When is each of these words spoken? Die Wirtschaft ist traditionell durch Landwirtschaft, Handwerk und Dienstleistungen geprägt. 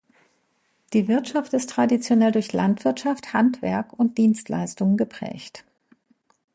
Die 0.93 1.07
Wirtschaft 1.07 1.53
ist 1.53 1.69
traditionell 1.69 2.31
durch 2.31 2.53
Landwirtschaft, 2.53 3.33
Handwerk 3.33 3.93
und 3.93 4.17
Dienstleistungen 4.17 4.97
geprägt. 4.97 5.63